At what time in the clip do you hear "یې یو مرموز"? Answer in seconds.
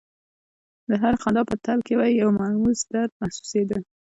2.09-2.77